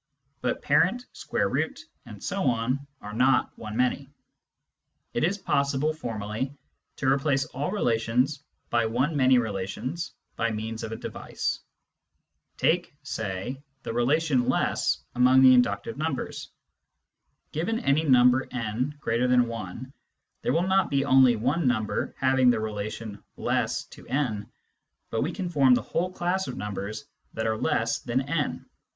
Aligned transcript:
But 0.41 0.63
parent, 0.63 1.05
square 1.13 1.47
root, 1.47 1.79
and 2.07 2.23
so 2.23 2.45
on, 2.45 2.87
are 3.01 3.13
not 3.13 3.51
one 3.55 3.77
many. 3.77 4.09
It 5.13 5.23
is 5.23 5.37
possible, 5.37 5.93
formally, 5.93 6.55
to 6.95 7.05
replace 7.07 7.45
all 7.45 7.69
relations 7.69 8.43
by 8.71 8.87
one 8.87 9.15
many 9.15 9.37
relations 9.37 10.13
by 10.35 10.49
means 10.49 10.81
of 10.81 10.91
a 10.91 10.95
device. 10.95 11.59
Take 12.57 12.95
(say) 13.03 13.61
the 13.83 13.93
relation 13.93 14.49
less 14.49 15.03
among 15.13 15.43
the 15.43 15.53
inductive 15.53 15.97
numbers. 15.99 16.49
Given 17.51 17.79
any 17.81 18.03
number 18.03 18.47
n 18.49 18.97
greater 18.99 19.27
than 19.27 19.45
1, 19.45 19.93
there 20.41 20.51
will 20.53 20.65
not 20.67 20.89
be 20.89 21.05
only 21.05 21.35
one 21.35 21.67
number 21.67 22.15
having 22.17 22.49
the 22.49 22.59
relation 22.59 23.23
less 23.37 23.85
to 23.89 24.07
n, 24.07 24.49
but 25.11 25.21
we 25.21 25.31
can 25.31 25.47
form 25.47 25.75
the 25.75 25.83
whole 25.83 26.11
class 26.11 26.47
of 26.47 26.57
numbers 26.57 27.05
that 27.35 27.45
are 27.45 27.55
less 27.55 27.99
than«. 27.99 28.65